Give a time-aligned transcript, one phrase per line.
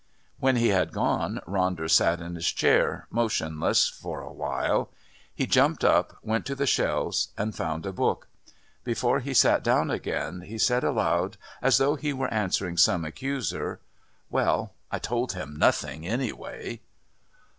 [0.39, 4.89] When he had gone Ronder sat in his chair, motionless, for a while;
[5.31, 8.27] he jumped up, went to the shelves, and found a book.
[8.83, 13.79] Before he sat down again he said aloud, as though he were answering some accuser,
[14.31, 16.81] "Well, I told him nothing, anyway."